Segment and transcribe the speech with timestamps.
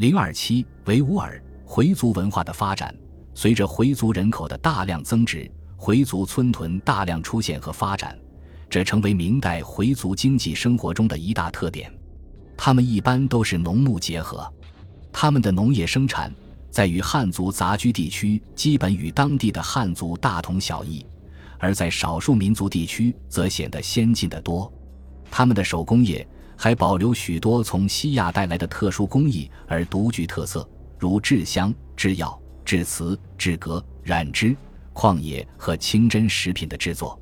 [0.00, 2.94] 零二七维吾尔回族文化的发展，
[3.34, 8.18] 随着回族人口的大量增值，回族村屯大量出现和发展，
[8.70, 11.92] 这成为明代回族经济生活中的一大特点。
[12.56, 14.50] 他们一般都是农牧结合，
[15.12, 16.34] 他们的农业生产
[16.70, 21.04] 在与汉族杂居地区基本与当地的汉族大同小异，
[21.58, 24.72] 而在少数民族地区则显得先进得多。
[25.30, 26.26] 他们的手工业
[26.62, 30.68] 还保留许多从西亚带来的特殊工艺而独具特色，
[30.98, 34.54] 如制香、制药、制瓷、制革、染织、
[34.92, 37.18] 矿业和清真食品的制作。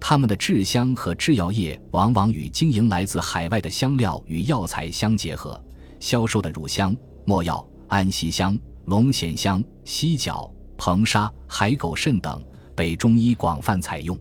[0.00, 5.62] 他们的制香和制药业往往与经营来自海外的香料与药材相结合，
[5.98, 12.42] 销售的乳香、没药、安息香、龙涎香、犀角、硼砂、海狗肾等
[12.74, 14.18] 被中医广泛采用。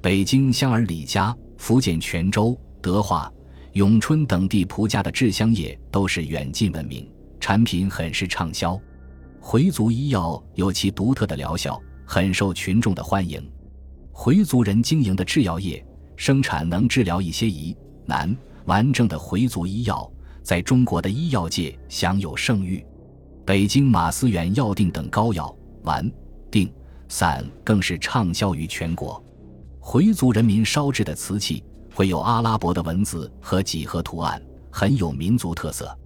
[0.00, 3.30] 北京香儿李家、福建泉州、德化、
[3.74, 8.80] 永春等地蒲家的制香业都是远近闻名，产品很是畅销。
[9.40, 13.40] 回族医药有其独特的疗效，很受群众的欢迎。
[14.10, 15.84] 回族人经营的制药业，
[16.16, 20.10] 生产能治疗一些疑难完整的回族医药，
[20.42, 22.84] 在中国的医药界享有盛誉。
[23.46, 25.52] 北京马思远药定等膏药
[25.84, 26.10] 丸
[26.50, 26.70] 定
[27.08, 29.24] 散更是畅销于全国。
[29.78, 31.62] 回族人民烧制的瓷器
[31.94, 35.96] 会有阿拉伯的文字和几何图案，很有民族特色。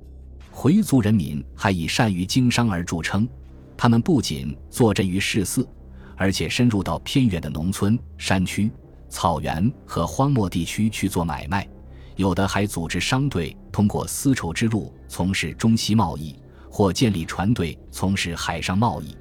[0.50, 3.28] 回族人民还以善于经商而著称，
[3.76, 5.68] 他们不仅坐镇于市寺。
[6.16, 8.70] 而且深入到偏远的农村、山区、
[9.08, 11.68] 草原和荒漠地区去做买卖，
[12.14, 16.36] 有的还组织商队，通过丝绸之路从事中西贸易，
[16.70, 19.16] 或建立船队从事海上贸易。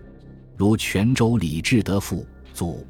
[0.56, 2.86] 如泉州李志德父祖，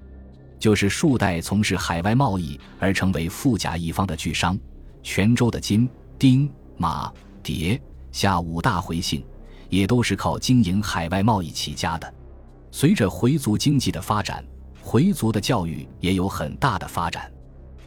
[0.63, 4.57] 就是数代从事海外贸易而成为富甲一方的巨商。
[5.01, 7.11] 泉州的金、丁、马、
[7.43, 7.77] 蝶、
[8.13, 9.25] 夏五大回姓，
[9.67, 12.13] 也都是靠经营海外贸易起家的。
[12.71, 14.41] 随着回族经济的发展，
[14.81, 17.29] 回族的教育也有很大的发展。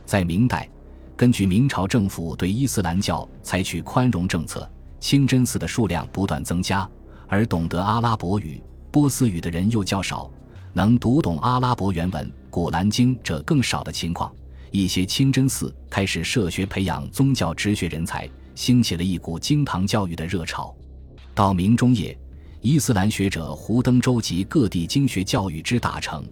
[0.05, 0.69] 在明代，
[1.17, 4.71] 根据明朝政府对伊斯兰教采取宽容政策，
[5.01, 6.87] 清真寺的数量不断增加，
[7.27, 10.31] 而懂得阿拉伯语、波斯语的人又较少，
[10.77, 14.31] 能读懂阿拉伯原文《古兰经》者更少的情况，
[14.71, 20.77] 一些清真寺开始设学培养宗教直学人才，兴起了一股经堂教育的热潮。
[21.35, 22.15] 到明中叶。
[22.61, 26.23] 伊斯兰学者胡登州集各地经学教育之大成，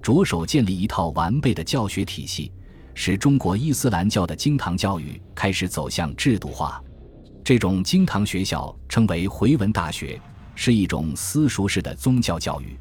[0.00, 2.52] 着手建立一套完备的教学体系，
[2.94, 6.80] 使中国伊斯兰教的经堂教育开始走向制度化。
[7.42, 10.20] 这种经堂学校称为回文大学，
[10.54, 12.78] 是一种私塾式的宗教教育。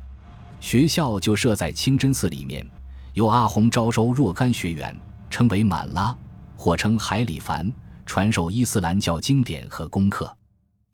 [0.60, 2.66] 学校就设在清真寺里面，
[3.14, 4.96] 由阿訇招收若干学员，
[5.30, 6.16] 称为满拉，
[6.56, 7.72] 或称海里凡，
[8.06, 10.32] 传授伊斯兰教经典和功课。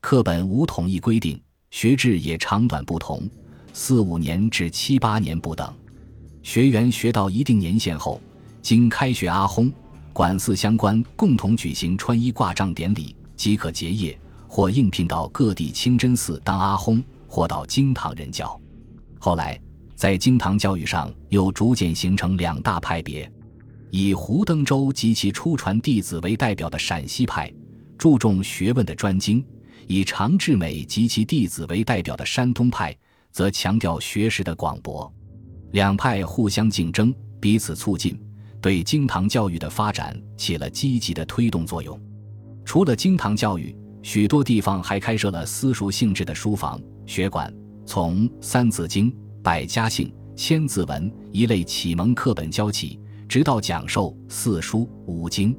[0.02, 1.40] 课本无统一规定。
[1.72, 3.30] 学制也长短不同，
[3.74, 5.74] 四五年至七八年不等。
[6.42, 8.22] 学员学到一定年限后，
[8.62, 9.70] 经开学阿訇
[10.14, 14.18] 管寺相关共同举行穿衣挂帐典礼，即可结业，
[14.48, 18.58] 或应聘到各地清真寺当阿訇，或到经堂任教。
[19.26, 19.60] 后来，
[19.96, 23.28] 在经堂教育上又逐渐形成两大派别：
[23.90, 27.52] 以胡登州及其出传弟子为代表的陕西派，
[27.98, 29.44] 注重学问的专精。
[29.88, 32.96] 以常志美及其弟子为代表的山东派，
[33.32, 35.12] 则强调学识的广博。
[35.72, 38.16] 两派互相竞争，彼此促进，
[38.62, 42.00] 对经堂教育的发展起了积极的推动作用。
[42.64, 47.52] 除了经堂教育，许多地方还开设了私塾性质的书房、学馆，
[47.86, 49.12] 从《三字经》
[49.44, 55.56] 《百家姓》《千字文》一类启蒙课本教起，直到讲授四书五经。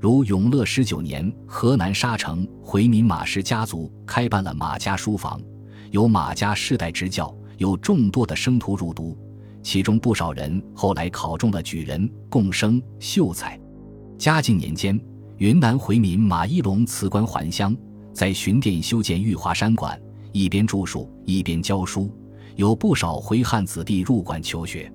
[0.00, 5.40] 如永乐十九年，河南沙城回民马氏家族开办了马家书房，
[5.90, 9.16] 由马家世代执教，有众多的生徒入读，
[9.62, 13.60] 其中不少人后来考中了举人、贡生、秀才。
[14.16, 14.98] 嘉靖年间，
[15.36, 17.76] 云南回民马一龙辞官还乡，
[18.14, 20.00] 在巡甸修建玉华山馆，
[20.32, 22.10] 一边著述一边教书，
[22.56, 24.92] 有不少回汉子弟入馆求学，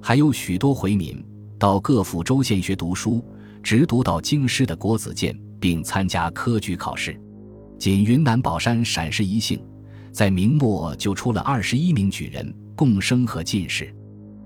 [0.00, 1.24] 还有许多回民
[1.58, 3.24] 到各府州县学读书。
[3.60, 7.20] 直读到京师的国子监，并参加科举考试。
[7.76, 9.62] 仅云南保山陕氏一姓，
[10.12, 13.94] 在明末就出了二十一名举人、贡生和进士。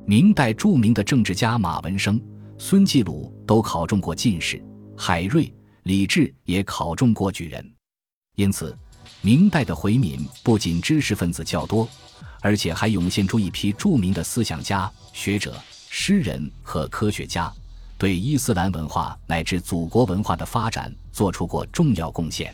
[0.06, 2.20] 明代著名的政治家马文生、
[2.58, 4.61] 孙继鲁都考中过进士，
[4.96, 5.52] 海瑞、
[5.85, 7.64] 李治也考中过举人。
[8.35, 8.76] 因此，
[9.20, 11.88] 明代的回民不仅知识分子较多，
[12.40, 15.54] 而且还涌现出一批著名的思想家、学者、
[15.88, 17.52] 诗人和科学家。
[17.99, 22.52] 对伊斯兰文化乃至祖国文化的发展做出过重要贡献。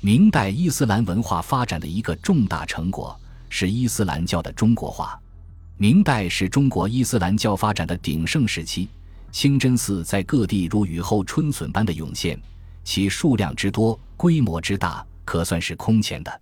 [0.00, 3.14] 明代伊斯兰文化发展的一个重大成果
[3.50, 5.20] 是伊斯兰教的中国化。
[5.76, 8.88] 明代是中国伊斯兰教发展的鼎盛时期，
[9.30, 12.40] 清真寺在各地如雨后春笋般的涌现，
[12.82, 16.40] 其数量之多、规模之大，可算是空前的。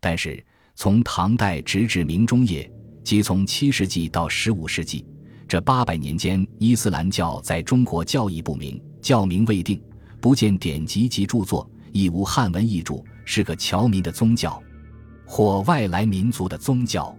[0.00, 0.40] 但是，
[0.76, 2.70] 从唐代直至明中叶，
[3.02, 5.04] 即从七世纪到十五世纪
[5.48, 9.82] 这八百年间，伊斯兰教在中国教义不明，教名未定，
[10.20, 11.68] 不见典籍及著作。
[11.90, 14.62] 亦无汉文译著，是个侨民的宗教，
[15.26, 17.12] 或外来民族的宗教。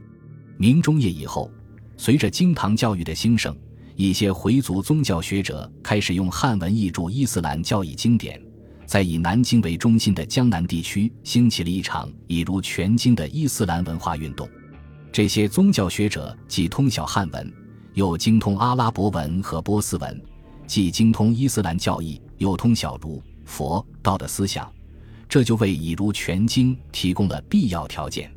[0.55, 1.51] 明中叶以后，
[1.97, 3.53] 随着经堂教育的兴盛，
[3.97, 8.41] 一些回族宗教学者开始用汉文译著伊斯兰教义经典，
[8.91, 14.45] 在以南京为中心的江南地区兴起了一场以如全经的伊斯兰文化运动。
[15.13, 17.49] 这些宗教学者既通晓汉文，
[17.93, 20.21] 又精通阿拉伯文和波斯文，
[20.67, 23.23] 既精通伊斯兰教义，又通晓儒。
[23.45, 24.69] 佛道的思想，
[25.29, 28.29] 这就为以儒全经提供了必要条件。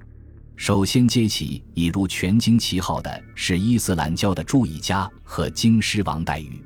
[0.55, 6.62] 首先接起以儒全经旗号的是伊斯兰教的注译家和经师王代玉，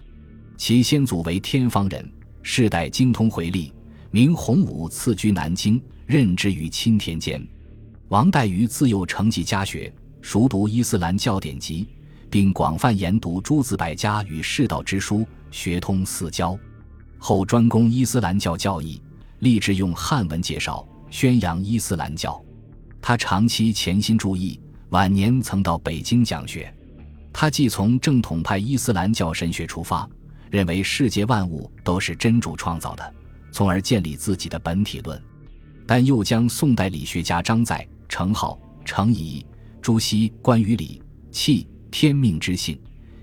[0.58, 2.06] 其先祖为天方人，
[2.43, 3.73] 世代精通回历，
[4.10, 7.46] 明洪武赐居南京，任职于钦天监。
[8.08, 11.87] 王代禹自幼成绩佳学，熟读伊斯兰教典籍，
[12.31, 16.58] 并广泛研读诸子百家与世道之书，学通四教。
[17.19, 19.02] 后专攻伊斯兰教教义，
[19.40, 22.43] 立志用汉文介绍、宣扬伊斯兰教。
[23.02, 24.58] 他长期潜心注意，
[24.88, 26.72] 晚年曾到北京讲学。
[27.31, 30.08] 他既从正统派伊斯兰教神学出发，
[30.50, 33.14] 认为世界万物都是真主创造的，
[33.50, 35.18] 从而建立自己的本体论；
[35.86, 39.44] 但又将宋代理学家张载、程颢、程颐、
[39.80, 42.78] 朱熹关于理、气、天命之性。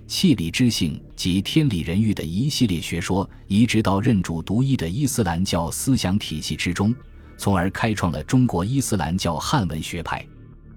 [0.07, 6.93] 气理之性及天理人欲的一系列学说，移植到认主独一的伊斯兰教思想体系之中，
[7.37, 10.23] 从而开创了中国伊斯兰教汉文学派。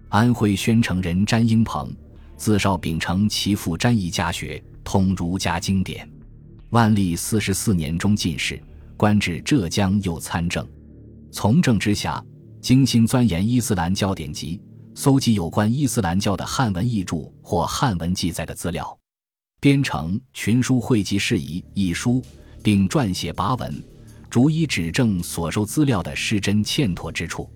[0.09, 1.95] 安徽宣城人詹英鹏，
[2.39, 6.09] 自少秉承其父詹义家学，通儒家经典。
[6.71, 8.59] 万历四十四年中进士，
[8.99, 10.67] 官至浙江右参政。
[11.31, 12.23] 从政之下，
[12.61, 14.61] 精心钻研伊斯兰教典籍，
[14.93, 18.99] 搜集有关伊斯兰教的汉文译著或汉文记载的资料。
[19.61, 22.21] 编成《群书汇集事宜》一书，
[22.61, 23.73] 并撰写跋文，
[24.29, 27.49] 逐一指正所收资料的失真欠妥之处。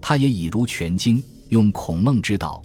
[0.00, 2.60] 他也以如全经，用孔孟之道，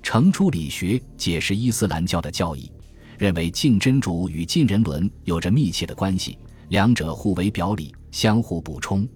[0.00, 2.70] 程朱理学解释伊斯兰教的教义，
[3.18, 6.38] 认为敬真主与尽人伦有着密切的关系，
[6.68, 9.06] 两者互为表里，相互补充。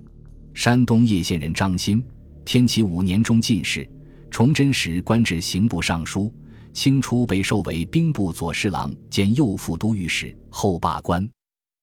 [0.55, 2.05] 山东叶县人张欣，
[2.45, 3.89] 天启五年中进士，
[4.31, 6.33] 崇祯时官至刑部尚书。
[6.75, 11.29] 清初被授为兵部左侍郎兼右副都御史，后罢官。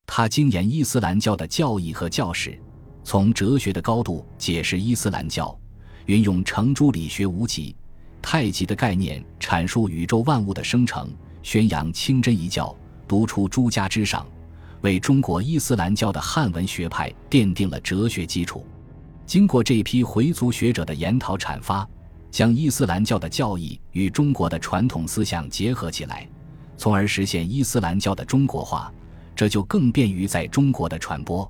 [0.08, 2.58] 他精研伊斯兰教的教义和教史，
[3.04, 5.58] 从哲学的高度解释伊斯兰教，
[6.06, 7.76] 运用程朱理学无极、
[8.22, 11.12] 太极的概念阐述宇宙万物的生成，
[11.44, 12.74] 宣扬清真一教，
[13.08, 14.26] 独出诸家之上，
[14.86, 18.64] 为中国伊斯兰教的汉文学派奠定了哲学基础。
[19.26, 21.86] 经过这批回族学者的研讨阐发。
[22.30, 26.28] 将伊斯兰教的教义与中国的传统思想结合起来，
[26.76, 28.94] 从而实现伊斯兰教的中国化，
[29.34, 31.50] 这就更便于在中国的传播。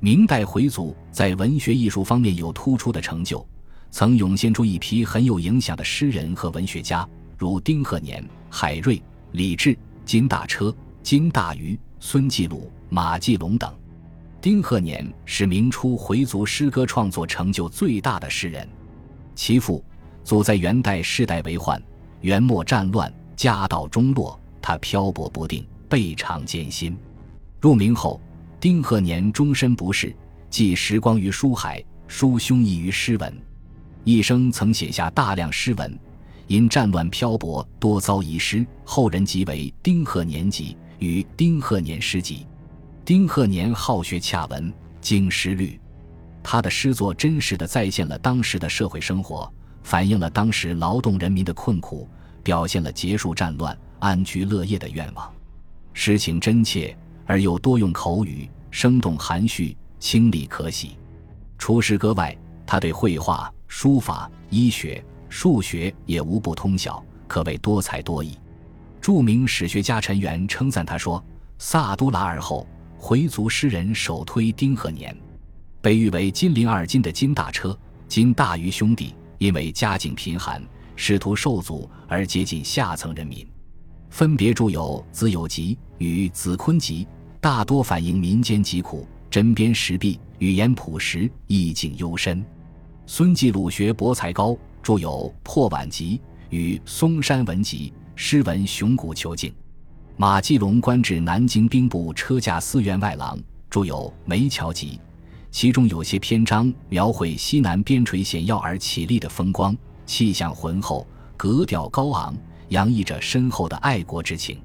[0.00, 3.46] 明代回族在文学艺术方面有突出的成就，
[3.92, 7.08] 曾涌现出一批很有影响的诗人和文学家，
[7.38, 9.00] 如丁鹤年、海瑞、
[9.30, 10.74] 李治、金大车、
[11.04, 13.72] 金大愚、孙继鲁、马继龙等。
[14.40, 18.68] 丁鹤年是明初回族诗歌创作成就最大的诗人，
[19.34, 19.84] 其父。
[20.24, 21.80] 祖在元代世代为患，
[22.20, 26.96] 元末战乱，家道中落，他漂泊不定，倍尝艰辛。
[27.60, 28.20] 入明后，
[28.58, 30.12] 丁鹤年终身不仕，
[30.50, 33.32] 寄时光于书海，抒胸臆于诗文。
[34.02, 35.96] 一生曾写下大量诗文，
[36.48, 42.38] 因战乱漂泊，多遭遗失，后人即为《丁鹤年集》与《丁鹤年诗集》。
[43.06, 45.78] 丁鹤年好学洽文，经诗律，
[46.42, 49.48] 他的诗作真实的再现了当时的社会生活。
[49.84, 52.08] 反映了当时劳动人民的困苦，
[52.42, 55.32] 表现了结束战乱、安居乐业的愿望。
[55.92, 60.96] 诗情真切而又多用口语，生动含蓄，清丽可喜。
[61.58, 62.36] 除诗歌外，
[62.66, 68.36] 他对绘画、书法、医学、数学也无不通晓，可谓多才多艺。
[69.00, 71.24] 著名史学家陈元称赞他说
[71.56, 72.66] ：“萨都拉尔后，
[72.98, 75.16] 回族诗人首推丁和年，
[75.80, 80.62] 被誉为金陵二金的金大车、金大愚兄弟。”因为家境贫寒，
[80.96, 83.46] 仕途受阻而接近下层人民，
[84.08, 87.04] 分别著有《子有集》与《子坤集》，
[87.38, 92.42] 大多反映民间疾苦，针砭时弊，语言朴实，意境幽深。
[93.04, 99.52] 孙继鲁学博才高，著有《破碗集》与《嵩山文集》，诗文雄古遒劲。
[100.18, 104.98] 马继龙官至南京兵部车驾司员外郎，著有《梅桥集》，
[105.50, 111.06] 其中有些篇章描绘西南边陲险要而绮丽的风光，气象浑厚，
[111.36, 112.34] 格调高昂，
[112.68, 114.58] 洋溢着深厚的爱国之情。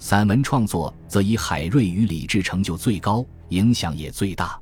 [0.00, 4.58] 散文创作则以海瑞与李治成就最高，影响也最大。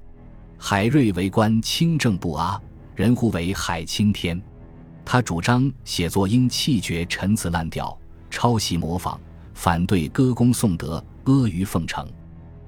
[0.59, 2.61] 海瑞为官清正不阿。
[2.95, 4.39] 人呼为海青天，
[5.07, 9.19] 他主张写作应弃绝陈词滥调、抄袭模仿，
[9.59, 12.09] 反对歌功颂德、阿谀奉承，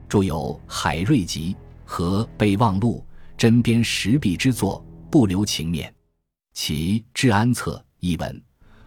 [0.08, 1.54] 著有《海瑞集》
[1.84, 3.06] 和《备忘录》，
[3.38, 5.94] 针砭时弊之作，不留情面。
[6.52, 8.42] 其《治安策》一文，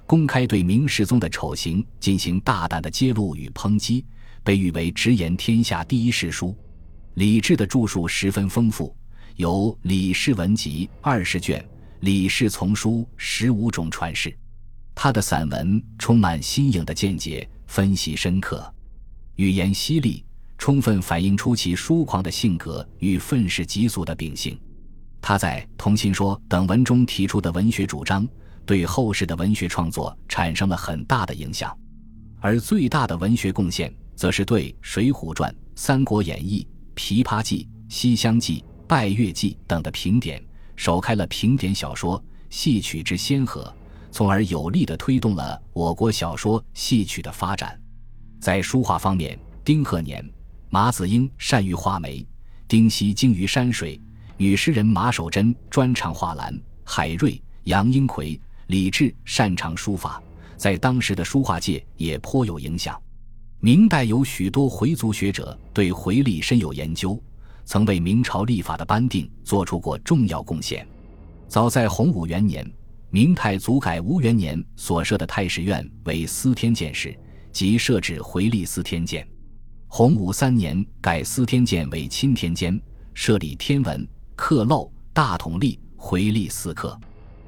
[0.06, 4.06] 公开对明世宗的丑行进行大胆的揭露与抨击，
[4.44, 6.54] 被誉为直言天下第一世书。
[7.14, 8.94] 李治的著述十分丰富。
[9.38, 11.58] 有《李氏文集》二十卷，
[12.02, 14.38] 《李氏丛书》十五种传世。
[14.94, 18.72] 他的散文充满新颖的见解，分析深刻，
[19.38, 20.24] 语言犀利，
[20.60, 24.56] 充分反映出其疏狂的性格与愤世嫉俗的秉性。
[25.20, 28.28] 他在《同心说》等文中提出的文学主张，
[28.64, 31.76] 对后世的文学创作产生了很大的影响。
[32.40, 36.68] 而最大的文学贡献，则是对《水浒传》《三国演义》
[37.24, 38.60] 《琵琶记》《西厢记》。
[38.86, 40.40] 《拜月记》等的评点，
[40.76, 43.76] 首开了评点小说、戏曲之先河，
[44.14, 47.82] 从而有力地推动了我国小说、戏曲的发展。
[48.40, 50.24] 在书画方面，丁鹤年、
[50.70, 52.24] 马子英善于画眉，
[52.68, 54.00] 丁熙精于山水，
[54.38, 60.22] 女诗人马守贞专长画兰，海瑞、杨英奎、李治擅长书法，
[60.58, 62.96] 在当时的书画界也颇有影响。
[63.62, 67.20] 明代有许多回族学者对回历深有研究。
[67.66, 70.88] 曾为明朝历法的颁定做出过重要贡献。
[71.48, 72.70] 早在洪武元年，
[73.14, 77.16] 明太祖改吴元年所设的太史院为司天监室，
[77.52, 79.24] 即设置回历司天监。
[79.86, 82.82] 洪武三年改司天监为钦天监，
[83.14, 84.04] 设立天文、
[84.36, 87.00] 刻漏、大统历、回历四科。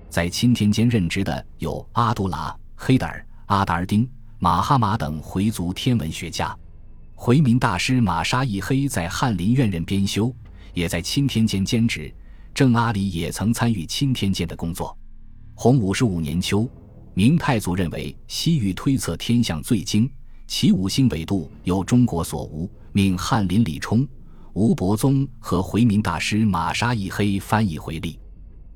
[0.08, 4.08] 在钦天监任职的有阿杜拉、黑德尔、阿达尔丁、
[4.38, 6.56] 马哈马等回族天文学家。
[7.16, 10.32] 回民大师玛沙一黑在翰林院任编修，
[10.76, 12.14] 也在钦天监兼职。
[12.54, 14.96] 郑阿里也曾参与钦天监的工作。
[15.58, 16.70] 洪武十五年秋，
[17.14, 20.08] 明太祖认为西域推测天象最精，
[20.48, 24.06] 其五星纬度有中国所无，命翰林李冲、
[24.52, 28.20] 吴伯宗和回民大师马沙一黑翻译回历。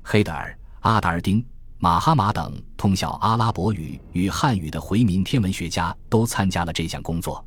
[0.02, 1.44] 黑德尔、阿达尔丁、
[1.76, 7.44] 马哈马等通晓阿拉伯语与汉语的回民天文学家都参加了这项工作。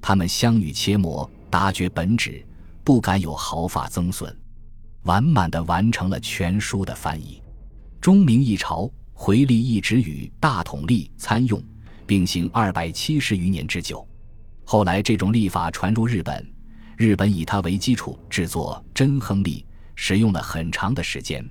[0.00, 2.46] 他们相与切磨，达绝本旨，
[2.84, 4.34] 不敢有毫发增损，
[5.02, 7.42] 完满的完成了全书的翻译。
[8.00, 11.60] 中明一朝，回历一直与大统历参用，
[12.06, 14.06] 并行二百七十余年之久。
[14.64, 16.48] 后来这种历法传入日本，
[16.96, 21.44] 日本以它为基础制作真亨历，使用了很长的时间。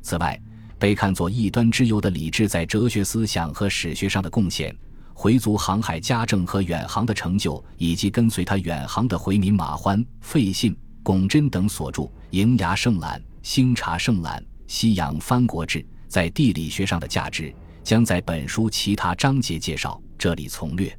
[0.00, 0.40] 此外，
[0.78, 4.74] 被看作异端之尤的李治在哲学思想和史学上的贡献。
[5.12, 20.96] 回族航海家政和远航的成就，以及跟随他远航的回民马欢、费信、龚真等所著《瀛崖胜览》《星察胜览》《西洋藩国志》在地理学上的价值，将在本书其他章节介绍，这里从略。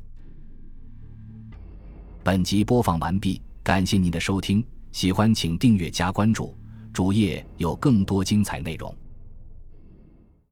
[2.22, 4.62] 本集播放完毕，感谢您的收听，
[4.92, 6.54] 喜欢请订阅加关注，
[6.92, 8.94] 主页有更多精彩内容。